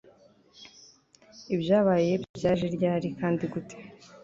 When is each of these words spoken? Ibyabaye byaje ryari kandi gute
Ibyabaye 1.55 2.11
byaje 2.37 2.65
ryari 2.75 3.07
kandi 3.19 3.43
gute 3.53 3.75